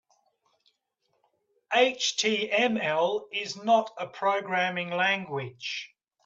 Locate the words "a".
3.99-4.07